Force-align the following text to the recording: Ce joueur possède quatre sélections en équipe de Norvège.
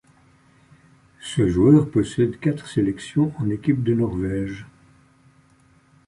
Ce 1.21 1.47
joueur 1.47 1.87
possède 1.91 2.39
quatre 2.39 2.67
sélections 2.67 3.31
en 3.37 3.51
équipe 3.51 3.83
de 3.83 3.93
Norvège. 3.93 4.65